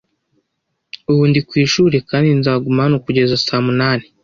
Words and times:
Ubu 1.11 1.23
ndi 1.29 1.39
ku 1.47 1.53
ishuri 1.65 1.97
kandi 2.09 2.29
nzaguma 2.39 2.79
hano 2.85 2.97
kugeza 3.05 3.41
saa 3.45 3.63
munani. 3.67 4.05